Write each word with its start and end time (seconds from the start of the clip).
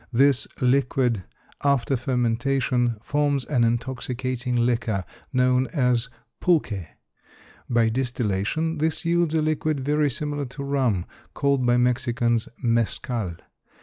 This 0.11 0.47
liquid, 0.59 1.25
after 1.63 1.95
fermentation, 1.95 2.97
forms 3.03 3.45
an 3.45 3.63
intoxicating 3.63 4.55
liquor 4.55 5.05
known 5.31 5.67
as 5.67 6.09
pulque. 6.39 6.73
By 7.69 7.89
distillation, 7.89 8.79
this 8.79 9.05
yields 9.05 9.35
a 9.35 9.43
liquid, 9.43 9.81
very 9.81 10.09
similar 10.09 10.45
to 10.45 10.63
rum, 10.63 11.05
called 11.35 11.67
by 11.67 11.73
the 11.73 11.77
Mexicans 11.81 12.49
mescal. 12.63 13.35